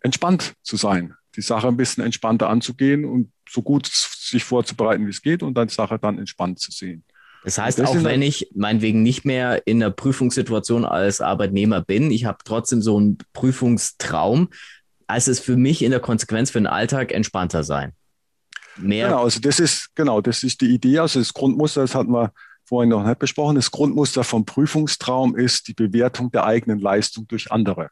[0.01, 5.11] entspannt zu sein, die Sache ein bisschen entspannter anzugehen und so gut sich vorzubereiten, wie
[5.11, 7.03] es geht und dann die Sache dann entspannt zu sehen.
[7.43, 12.11] Das heißt, das auch wenn ich meinetwegen nicht mehr in einer Prüfungssituation als Arbeitnehmer bin,
[12.11, 14.49] ich habe trotzdem so einen Prüfungstraum,
[15.07, 17.93] als es für mich in der Konsequenz für den Alltag entspannter sein.
[18.77, 20.99] Mehr genau, also das ist, genau, das ist die Idee.
[20.99, 22.31] Also das Grundmuster, das hatten wir
[22.65, 23.55] vorhin noch nicht besprochen.
[23.55, 27.89] Das Grundmuster vom Prüfungstraum ist die Bewertung der eigenen Leistung durch andere.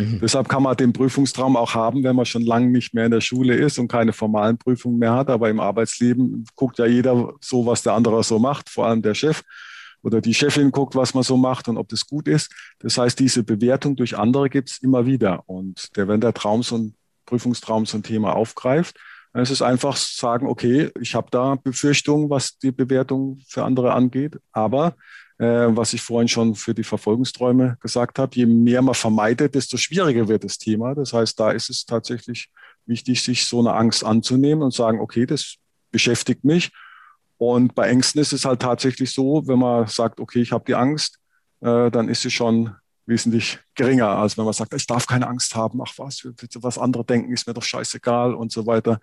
[0.00, 0.20] Mhm.
[0.20, 3.20] Deshalb kann man den Prüfungstraum auch haben, wenn man schon lange nicht mehr in der
[3.20, 5.28] Schule ist und keine formalen Prüfungen mehr hat.
[5.30, 9.14] Aber im Arbeitsleben guckt ja jeder so, was der andere so macht, vor allem der
[9.14, 9.42] Chef
[10.02, 12.50] oder die Chefin guckt, was man so macht und ob das gut ist.
[12.78, 15.42] Das heißt, diese Bewertung durch andere gibt es immer wieder.
[15.46, 16.94] Und der, wenn der Traum so ein
[17.26, 18.96] Prüfungstraum so ein Thema aufgreift,
[19.32, 23.92] dann ist es einfach sagen, okay, ich habe da Befürchtungen, was die Bewertung für andere
[23.92, 24.96] angeht, aber
[25.46, 28.36] was ich vorhin schon für die Verfolgungsträume gesagt habe.
[28.36, 30.94] Je mehr man vermeidet, desto schwieriger wird das Thema.
[30.94, 32.50] Das heißt, da ist es tatsächlich
[32.86, 35.56] wichtig, sich so eine Angst anzunehmen und sagen, okay, das
[35.90, 36.70] beschäftigt mich.
[37.38, 40.74] Und bei Ängsten ist es halt tatsächlich so, wenn man sagt, okay, ich habe die
[40.74, 41.18] Angst,
[41.60, 42.74] äh, dann ist sie schon
[43.10, 47.04] wesentlich geringer, als wenn man sagt, ich darf keine Angst haben, ach was, was andere
[47.04, 48.98] denken, ist mir doch scheißegal und so weiter.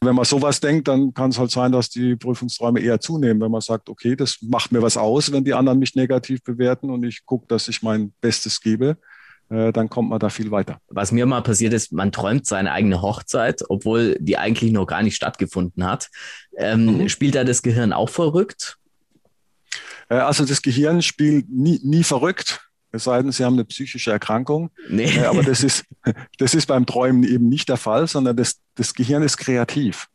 [0.00, 3.50] Wenn man sowas denkt, dann kann es halt sein, dass die Prüfungsräume eher zunehmen, wenn
[3.50, 7.02] man sagt, okay, das macht mir was aus, wenn die anderen mich negativ bewerten und
[7.02, 8.98] ich gucke, dass ich mein Bestes gebe
[9.48, 10.80] äh, dann kommt man da viel weiter.
[10.88, 15.04] Was mir mal passiert ist, man träumt seine eigene Hochzeit, obwohl die eigentlich noch gar
[15.04, 16.08] nicht stattgefunden hat.
[16.56, 17.08] Ähm, mhm.
[17.08, 18.76] Spielt da das Gehirn auch verrückt?
[20.08, 22.65] Äh, also das Gehirn spielt nie, nie verrückt.
[22.96, 24.70] Es sei denn, Sie haben eine psychische Erkrankung.
[24.88, 25.16] Nee.
[25.16, 25.84] Äh, aber das ist,
[26.38, 30.06] das ist beim Träumen eben nicht der Fall, sondern das, das Gehirn ist kreativ.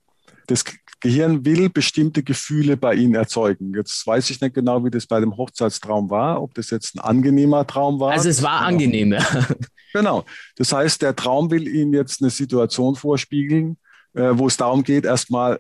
[0.48, 0.63] Das
[1.00, 3.74] Gehirn will bestimmte Gefühle bei Ihnen erzeugen.
[3.74, 7.00] Jetzt weiß ich nicht genau, wie das bei dem Hochzeitstraum war, ob das jetzt ein
[7.00, 8.12] angenehmer Traum war.
[8.12, 9.26] Also es war angenehm, ja.
[9.94, 10.24] Genau.
[10.56, 13.78] Das heißt, der Traum will Ihnen jetzt eine Situation vorspiegeln,
[14.13, 15.60] äh, wo es darum geht, erstmal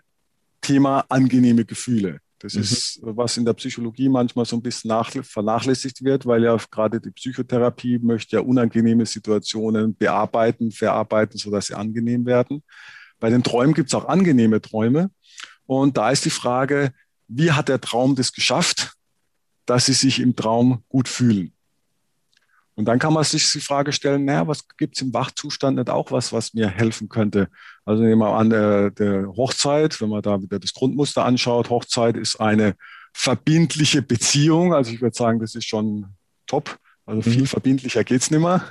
[0.61, 2.19] Thema angenehme Gefühle.
[2.41, 2.61] Das mhm.
[2.61, 4.91] ist, was in der Psychologie manchmal so ein bisschen
[5.23, 11.75] vernachlässigt wird, weil ja gerade die Psychotherapie möchte ja unangenehme Situationen bearbeiten, verarbeiten, sodass sie
[11.75, 12.63] angenehm werden.
[13.19, 15.11] Bei den Träumen gibt es auch angenehme Träume.
[15.65, 16.91] Und da ist die Frage,
[17.27, 18.93] wie hat der Traum das geschafft,
[19.65, 21.53] dass sie sich im Traum gut fühlen?
[22.75, 25.89] Und dann kann man sich die Frage stellen, naja, was gibt es im Wachzustand nicht
[25.89, 27.47] auch was, was mir helfen könnte?
[27.85, 32.15] Also nehmen wir an der, der Hochzeit, wenn man da wieder das Grundmuster anschaut, Hochzeit
[32.15, 32.75] ist eine
[33.13, 34.73] verbindliche Beziehung.
[34.73, 36.05] Also ich würde sagen, das ist schon
[36.47, 36.77] top.
[37.05, 37.47] Also viel mhm.
[37.47, 38.63] verbindlicher geht's nicht mehr.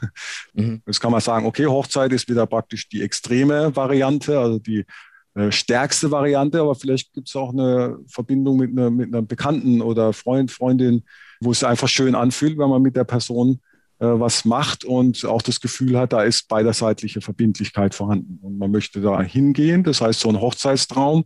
[0.54, 0.82] Mhm.
[0.86, 4.86] Jetzt kann man sagen, okay, Hochzeit ist wieder praktisch die extreme Variante, also die
[5.34, 9.82] äh, stärkste Variante, aber vielleicht gibt es auch eine Verbindung mit, einer, mit einer Bekannten
[9.82, 11.04] oder Freund, Freundin,
[11.40, 13.69] wo es einfach schön anfühlt, wenn man mit der Person äh,
[14.06, 18.38] was macht und auch das Gefühl hat, da ist beiderseitige Verbindlichkeit vorhanden.
[18.40, 19.84] Und man möchte da hingehen.
[19.84, 21.24] Das heißt, so ein Hochzeitstraum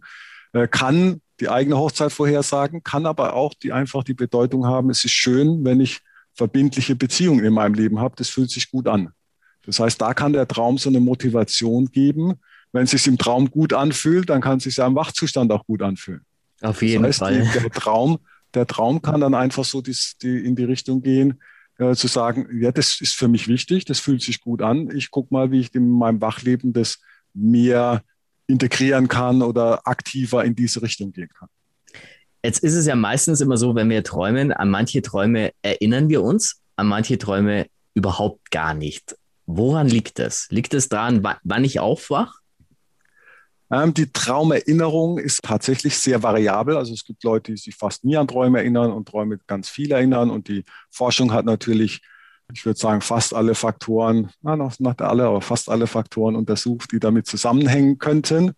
[0.53, 5.05] äh, kann die eigene Hochzeit vorhersagen, kann aber auch die einfach die Bedeutung haben, es
[5.05, 6.01] ist schön, wenn ich
[6.33, 8.15] verbindliche Beziehungen in meinem Leben habe.
[8.17, 9.11] Das fühlt sich gut an.
[9.67, 12.35] Das heißt, da kann der Traum so eine Motivation geben.
[12.73, 15.65] Wenn es sich im Traum gut anfühlt, dann kann es sich ja im Wachzustand auch
[15.65, 16.23] gut anfühlen.
[16.61, 17.63] Auf jeden das heißt, Fall.
[17.63, 18.19] Der Traum,
[18.53, 21.41] der Traum kann dann einfach so die, die in die Richtung gehen,
[21.79, 24.91] äh, zu sagen, ja, das ist für mich wichtig, das fühlt sich gut an.
[24.95, 27.01] Ich gucke mal, wie ich in meinem Wachleben das
[27.33, 28.03] mehr
[28.47, 31.49] integrieren kann oder aktiver in diese Richtung gehen kann.
[32.45, 36.23] Jetzt ist es ja meistens immer so, wenn wir träumen, an manche Träume erinnern wir
[36.23, 39.17] uns, an manche Träume überhaupt gar nicht.
[39.47, 40.47] Woran liegt das?
[40.51, 42.41] Liegt es daran, wann ich aufwach?
[43.75, 46.77] Ähm, die Traumerinnerung ist tatsächlich sehr variabel.
[46.77, 49.91] Also es gibt Leute, die sich fast nie an Träume erinnern und Träume ganz viel
[49.91, 50.31] erinnern.
[50.31, 52.01] Und die Forschung hat natürlich,
[52.53, 56.93] ich würde sagen, fast alle Faktoren, na, noch nicht alle, aber fast alle Faktoren untersucht,
[56.93, 58.53] die damit zusammenhängen könnten.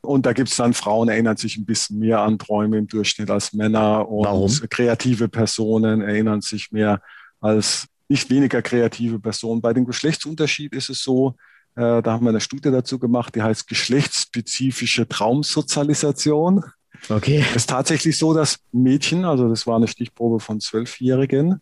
[0.00, 3.30] Und da gibt es dann Frauen, erinnern sich ein bisschen mehr an Träume im Durchschnitt
[3.30, 4.08] als Männer.
[4.08, 4.50] Und Warum?
[4.70, 7.02] kreative Personen erinnern sich mehr
[7.40, 9.60] als nicht weniger kreative Personen.
[9.60, 11.34] Bei dem Geschlechtsunterschied ist es so,
[11.76, 16.64] da haben wir eine Studie dazu gemacht, die heißt geschlechtsspezifische Traumsozialisation.
[17.08, 17.44] Okay.
[17.50, 21.60] Es ist tatsächlich so, dass Mädchen, also das war eine Stichprobe von Zwölfjährigen,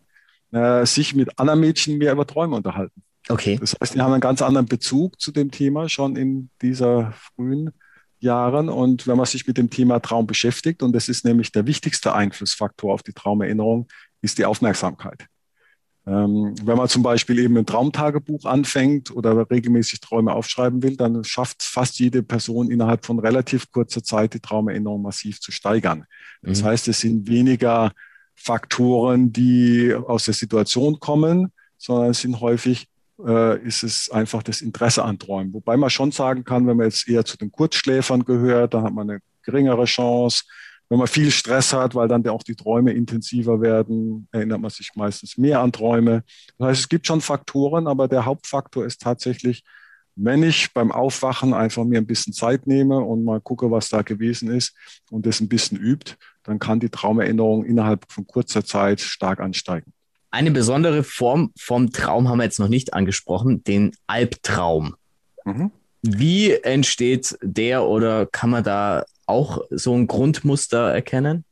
[0.52, 3.02] äh, sich mit anderen Mädchen mehr über Träume unterhalten.
[3.28, 3.56] Okay.
[3.60, 7.70] Das heißt, die haben einen ganz anderen Bezug zu dem Thema schon in dieser frühen
[8.20, 8.68] Jahren.
[8.68, 12.14] Und wenn man sich mit dem Thema Traum beschäftigt, und das ist nämlich der wichtigste
[12.14, 13.88] Einflussfaktor auf die Traumerinnerung,
[14.20, 15.26] ist die Aufmerksamkeit.
[16.06, 21.24] Ähm, wenn man zum Beispiel eben ein Traumtagebuch anfängt oder regelmäßig Träume aufschreiben will, dann
[21.24, 26.04] schafft fast jede Person innerhalb von relativ kurzer Zeit die Traumerinnerung massiv zu steigern.
[26.42, 26.66] Das Mhm.
[26.66, 27.92] heißt, es sind weniger
[28.34, 32.86] Faktoren, die aus der Situation kommen, sondern es sind häufig
[33.24, 35.54] äh, ist es einfach das Interesse an Träumen.
[35.54, 38.92] Wobei man schon sagen kann, wenn man jetzt eher zu den Kurzschläfern gehört, dann hat
[38.92, 40.42] man eine geringere Chance.
[40.88, 44.90] Wenn man viel Stress hat, weil dann auch die Träume intensiver werden, erinnert man sich
[44.94, 46.24] meistens mehr an Träume.
[46.58, 49.64] Das heißt, es gibt schon Faktoren, aber der Hauptfaktor ist tatsächlich,
[50.16, 54.02] wenn ich beim Aufwachen einfach mir ein bisschen Zeit nehme und mal gucke, was da
[54.02, 54.74] gewesen ist
[55.10, 59.92] und das ein bisschen übt, dann kann die Traumerinnerung innerhalb von kurzer Zeit stark ansteigen.
[60.30, 64.94] Eine besondere Form vom Traum haben wir jetzt noch nicht angesprochen, den Albtraum.
[65.44, 65.70] Mhm.
[66.02, 71.44] Wie entsteht der oder kann man da auch so ein Grundmuster erkennen?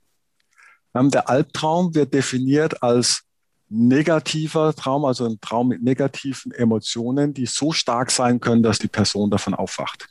[0.94, 3.22] Ähm, Der Albtraum wird definiert als
[3.68, 8.88] negativer Traum, also ein Traum mit negativen Emotionen, die so stark sein können, dass die
[8.88, 10.08] Person davon aufwacht.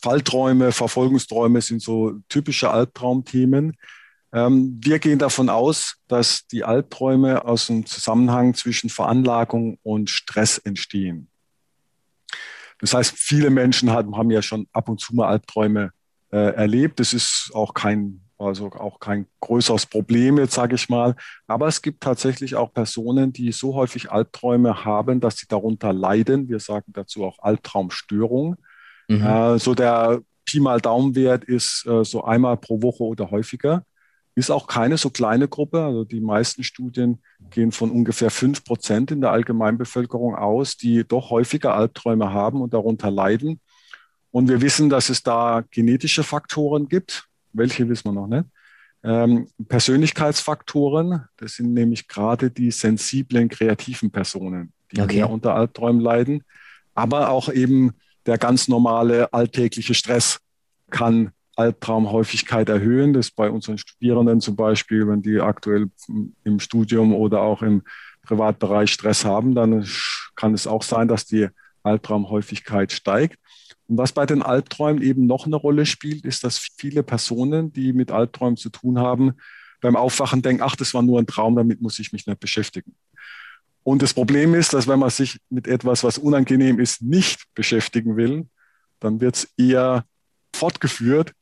[0.00, 3.76] Fallträume, Verfolgungsträume sind so typische Albtraumthemen.
[4.32, 10.58] Ähm, wir gehen davon aus, dass die Albträume aus dem Zusammenhang zwischen Veranlagung und Stress
[10.58, 11.28] entstehen.
[12.80, 15.92] Das heißt, viele Menschen haben, haben ja schon ab und zu mal Albträume
[16.30, 17.00] äh, erlebt.
[17.00, 21.14] Das ist auch kein, also auch kein größeres Problem jetzt, sage ich mal.
[21.46, 26.48] Aber es gibt tatsächlich auch Personen, die so häufig Albträume haben, dass sie darunter leiden.
[26.48, 28.56] Wir sagen dazu auch Albtraumstörung.
[29.08, 29.22] Mhm.
[29.22, 33.84] Äh, so der Pi mal Daumenwert ist äh, so einmal pro Woche oder häufiger.
[34.34, 35.82] Ist auch keine so kleine Gruppe.
[35.82, 37.18] Also die meisten Studien
[37.50, 42.72] gehen von ungefähr fünf Prozent in der Allgemeinbevölkerung aus, die doch häufiger Albträume haben und
[42.72, 43.60] darunter leiden.
[44.30, 47.28] Und wir wissen, dass es da genetische Faktoren gibt.
[47.52, 48.44] Welche wissen wir noch nicht.
[49.02, 55.16] Ähm, Persönlichkeitsfaktoren, das sind nämlich gerade die sensiblen, kreativen Personen, die Okay.
[55.16, 56.42] mehr unter Albträumen leiden.
[56.94, 57.92] Aber auch eben
[58.26, 60.40] der ganz normale alltägliche Stress
[60.90, 63.12] kann Albtraumhäufigkeit erhöhen.
[63.12, 65.90] Das ist bei unseren Studierenden zum Beispiel, wenn die aktuell
[66.44, 67.82] im Studium oder auch im
[68.22, 69.86] Privatbereich Stress haben, dann
[70.36, 71.48] kann es auch sein, dass die
[71.82, 73.38] Albtraumhäufigkeit steigt.
[73.88, 77.92] Und was bei den Albträumen eben noch eine Rolle spielt, ist, dass viele Personen, die
[77.92, 79.32] mit Albträumen zu tun haben,
[79.80, 82.94] beim Aufwachen denken, ach, das war nur ein Traum, damit muss ich mich nicht beschäftigen.
[83.84, 88.16] Und das Problem ist, dass wenn man sich mit etwas, was unangenehm ist, nicht beschäftigen
[88.16, 88.46] will,
[89.00, 90.04] dann wird es eher
[90.54, 91.32] fortgeführt.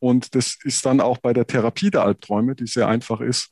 [0.00, 3.50] Und das ist dann auch bei der Therapie der Albträume, die sehr einfach ist,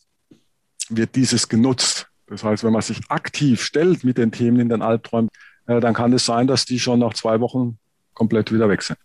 [0.88, 2.08] wird dieses genutzt.
[2.26, 5.28] Das heißt, wenn man sich aktiv stellt mit den Themen in den Albträumen,
[5.66, 7.78] äh, dann kann es sein, dass die schon nach zwei Wochen
[8.14, 8.98] komplett wieder weg sind.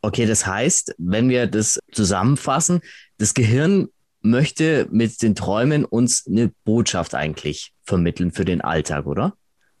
[0.00, 2.80] Okay, das heißt, wenn wir das zusammenfassen,
[3.18, 3.88] das Gehirn
[4.20, 9.34] möchte mit den Träumen uns eine Botschaft eigentlich vermitteln für den Alltag, oder?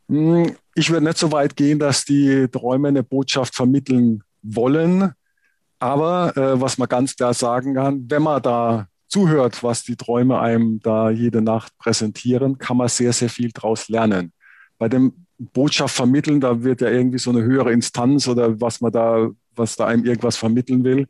[0.08, 5.12] Hm, Ich würde nicht so weit gehen, dass die Träume eine Botschaft vermitteln wollen.
[5.78, 10.38] Aber äh, was man ganz klar sagen kann, wenn man da zuhört, was die Träume
[10.40, 14.32] einem da jede Nacht präsentieren, kann man sehr, sehr viel daraus lernen.
[14.78, 18.92] Bei dem Botschaft vermitteln, da wird ja irgendwie so eine höhere Instanz oder was man
[18.92, 21.08] da, was da einem irgendwas vermitteln will.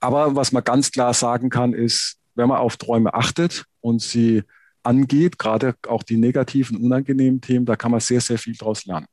[0.00, 4.42] Aber was man ganz klar sagen kann, ist, wenn man auf Träume achtet und sie
[4.82, 9.06] angeht, gerade auch die negativen, unangenehmen Themen, da kann man sehr, sehr viel daraus lernen.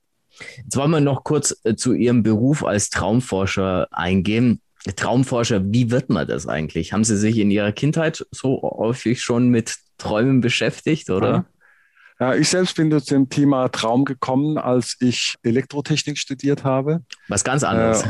[0.57, 4.61] Jetzt wollen wir noch kurz äh, zu Ihrem Beruf als Traumforscher eingehen.
[4.95, 6.91] Traumforscher, wie wird man das eigentlich?
[6.91, 11.29] Haben Sie sich in Ihrer Kindheit so häufig schon mit Träumen beschäftigt, oder?
[11.29, 11.45] Ja,
[12.35, 17.03] ich selbst bin zu dem Thema Traum gekommen, als ich Elektrotechnik studiert habe.
[17.27, 18.03] Was ganz anderes.
[18.03, 18.09] Äh,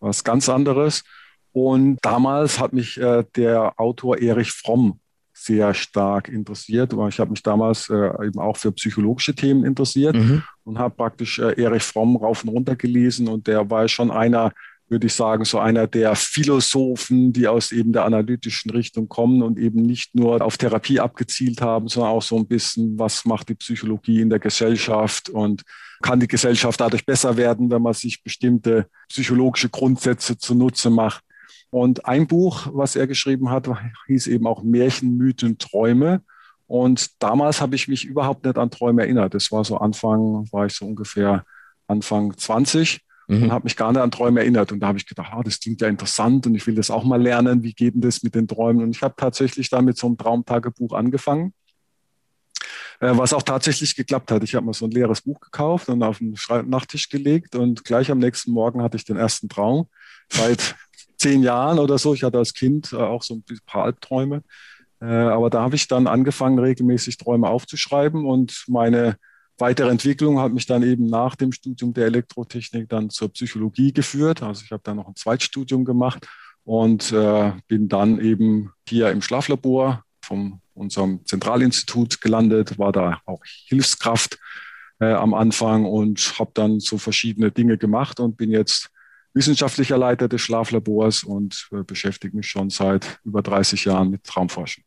[0.00, 1.04] was ganz anderes.
[1.52, 4.98] Und damals hat mich äh, der Autor Erich Fromm
[5.32, 6.92] sehr stark interessiert.
[7.08, 10.42] Ich habe mich damals äh, eben auch für psychologische Themen interessiert mhm.
[10.64, 14.52] und habe praktisch äh, Erich Fromm rauf und runter gelesen und der war schon einer,
[14.88, 19.58] würde ich sagen, so einer der Philosophen, die aus eben der analytischen Richtung kommen und
[19.58, 23.54] eben nicht nur auf Therapie abgezielt haben, sondern auch so ein bisschen, was macht die
[23.54, 25.62] Psychologie in der Gesellschaft und
[26.02, 31.24] kann die Gesellschaft dadurch besser werden, wenn man sich bestimmte psychologische Grundsätze zunutze macht.
[31.70, 33.68] Und ein Buch, was er geschrieben hat,
[34.06, 36.22] hieß eben auch Märchen, Mythen, Träume.
[36.66, 39.34] Und damals habe ich mich überhaupt nicht an Träume erinnert.
[39.34, 41.44] Das war so Anfang, war ich so ungefähr
[41.88, 43.44] Anfang 20 mhm.
[43.44, 44.72] und habe mich gar nicht an Träume erinnert.
[44.72, 47.04] Und da habe ich gedacht, ah, das klingt ja interessant und ich will das auch
[47.04, 47.62] mal lernen.
[47.62, 48.82] Wie geht denn das mit den Träumen?
[48.82, 51.54] Und ich habe tatsächlich da mit so einem Traumtagebuch angefangen,
[53.00, 54.42] äh, was auch tatsächlich geklappt hat.
[54.42, 58.10] Ich habe mir so ein leeres Buch gekauft und auf den Nachttisch gelegt und gleich
[58.10, 59.88] am nächsten Morgen hatte ich den ersten Traum.
[60.28, 60.76] Seit
[61.18, 62.14] zehn Jahren oder so.
[62.14, 64.42] Ich hatte als Kind äh, auch so ein paar Albträume.
[65.00, 69.16] Äh, aber da habe ich dann angefangen, regelmäßig Träume aufzuschreiben und meine
[69.58, 74.42] weitere Entwicklung hat mich dann eben nach dem Studium der Elektrotechnik dann zur Psychologie geführt.
[74.42, 76.26] Also ich habe dann noch ein Zweitstudium gemacht
[76.64, 83.40] und äh, bin dann eben hier im Schlaflabor von unserem Zentralinstitut gelandet, war da auch
[83.68, 84.38] Hilfskraft
[85.00, 88.90] äh, am Anfang und habe dann so verschiedene Dinge gemacht und bin jetzt
[89.34, 94.83] wissenschaftlicher Leiter des Schlaflabors und äh, beschäftige mich schon seit über 30 Jahren mit Traumforschung.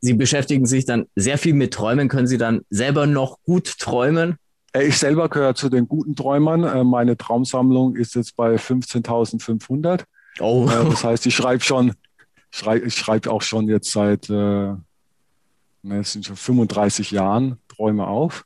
[0.00, 2.08] Sie beschäftigen sich dann sehr viel mit Träumen.
[2.08, 4.36] Können Sie dann selber noch gut träumen?
[4.72, 6.64] Äh, ich selber gehöre zu den guten Träumern.
[6.64, 10.04] Äh, meine Traumsammlung ist jetzt bei 15.500.
[10.40, 10.68] Oh.
[10.68, 11.92] Äh, das heißt, ich schreibe schon,
[12.84, 14.72] ich schreibe auch schon jetzt seit äh,
[15.94, 18.44] es sind schon 35 Jahren Träume auf.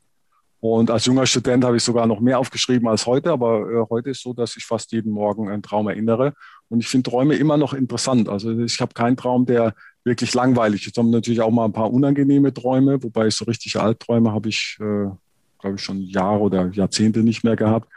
[0.60, 4.10] Und als junger Student habe ich sogar noch mehr aufgeschrieben als heute, aber äh, heute
[4.10, 6.34] ist so, dass ich fast jeden Morgen einen Traum erinnere.
[6.68, 8.28] Und ich finde Träume immer noch interessant.
[8.28, 10.92] Also ich habe keinen Traum, der wirklich langweilig ist.
[10.92, 14.78] Ich habe natürlich auch mal ein paar unangenehme Träume, wobei so richtige Albträume habe ich,
[14.80, 15.08] äh,
[15.58, 17.88] glaube ich, schon Jahre oder Jahrzehnte nicht mehr gehabt.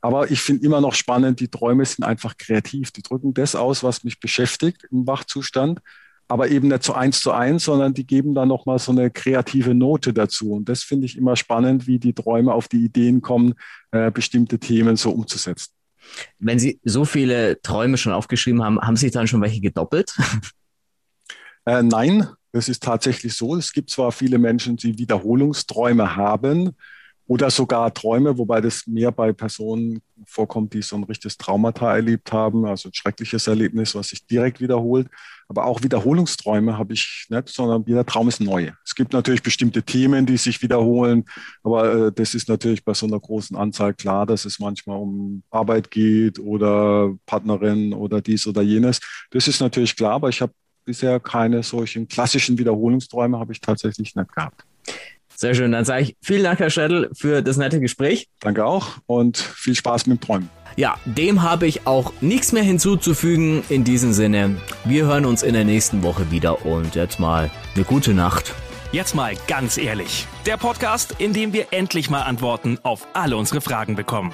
[0.00, 2.92] Aber ich finde immer noch spannend, die Träume sind einfach kreativ.
[2.92, 5.80] Die drücken das aus, was mich beschäftigt im Wachzustand
[6.28, 9.74] aber eben nicht so eins zu eins, sondern die geben dann nochmal so eine kreative
[9.74, 10.52] Note dazu.
[10.52, 13.54] Und das finde ich immer spannend, wie die Träume auf die Ideen kommen,
[13.90, 15.72] äh, bestimmte Themen so umzusetzen.
[16.38, 20.14] Wenn Sie so viele Träume schon aufgeschrieben haben, haben Sie dann schon welche gedoppelt?
[21.68, 23.54] Äh, nein, das ist tatsächlich so.
[23.54, 26.74] Es gibt zwar viele Menschen, die Wiederholungsträume haben,
[27.28, 32.32] oder sogar Träume, wobei das mehr bei Personen vorkommt, die so ein richtiges Traumata erlebt
[32.32, 35.08] haben, also ein schreckliches Erlebnis, was sich direkt wiederholt.
[35.46, 38.70] Aber auch Wiederholungsträume habe ich nicht, sondern jeder Traum ist neu.
[38.82, 41.26] Es gibt natürlich bestimmte Themen, die sich wiederholen,
[41.62, 45.42] aber äh, das ist natürlich bei so einer großen Anzahl klar, dass es manchmal um
[45.50, 49.00] Arbeit geht oder Partnerin oder dies oder jenes.
[49.32, 50.54] Das ist natürlich klar, aber ich habe
[50.88, 54.64] bisher keine solchen klassischen Wiederholungsträume habe ich tatsächlich nicht gehabt.
[55.36, 55.70] Sehr schön.
[55.70, 58.28] Dann sage ich vielen Dank, Herr Schädel, für das nette Gespräch.
[58.40, 60.50] Danke auch und viel Spaß mit dem Träumen.
[60.76, 63.62] Ja, dem habe ich auch nichts mehr hinzuzufügen.
[63.68, 67.84] In diesem Sinne, wir hören uns in der nächsten Woche wieder und jetzt mal eine
[67.84, 68.54] gute Nacht.
[68.90, 70.26] Jetzt mal ganz ehrlich.
[70.46, 74.32] Der Podcast, in dem wir endlich mal Antworten auf alle unsere Fragen bekommen.